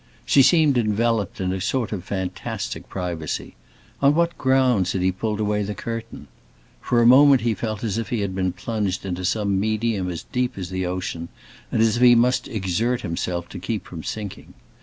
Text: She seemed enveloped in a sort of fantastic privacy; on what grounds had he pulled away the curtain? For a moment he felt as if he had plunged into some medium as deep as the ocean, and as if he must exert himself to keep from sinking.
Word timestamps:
She 0.25 0.41
seemed 0.41 0.79
enveloped 0.79 1.39
in 1.39 1.53
a 1.53 1.61
sort 1.61 1.91
of 1.91 2.03
fantastic 2.03 2.89
privacy; 2.89 3.53
on 4.01 4.15
what 4.15 4.35
grounds 4.35 4.93
had 4.93 5.03
he 5.03 5.11
pulled 5.11 5.39
away 5.39 5.61
the 5.61 5.75
curtain? 5.75 6.25
For 6.81 7.03
a 7.03 7.05
moment 7.05 7.41
he 7.41 7.53
felt 7.53 7.83
as 7.83 7.99
if 7.99 8.09
he 8.09 8.21
had 8.21 8.55
plunged 8.55 9.05
into 9.05 9.23
some 9.23 9.59
medium 9.59 10.09
as 10.09 10.23
deep 10.23 10.57
as 10.57 10.71
the 10.71 10.87
ocean, 10.87 11.29
and 11.71 11.83
as 11.83 11.97
if 11.97 12.01
he 12.01 12.15
must 12.15 12.47
exert 12.47 13.01
himself 13.01 13.47
to 13.49 13.59
keep 13.59 13.85
from 13.85 14.03
sinking. 14.03 14.55